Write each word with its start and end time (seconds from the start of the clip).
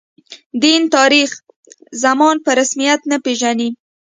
دین، 0.61 0.81
تاریخي 0.95 1.39
زمان 2.03 2.35
په 2.45 2.51
رسمیت 2.59 3.01
نه 3.11 3.17
پېژني. 3.25 3.69